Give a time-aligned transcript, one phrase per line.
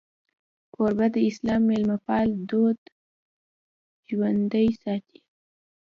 [0.75, 2.79] کوربه د اسلام میلمهپال دود
[4.11, 5.19] ژوندی ساتي.